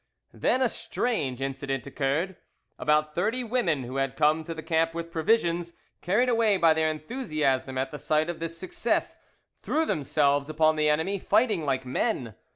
[0.33, 2.35] Then a strange incident occurred.
[2.79, 6.89] About thirty women who had come to the camp with provisions, carried away by their
[6.89, 9.17] enthusiasm at the sight of this success,
[9.55, 12.33] threw themselves upon the enemy, fighting like men.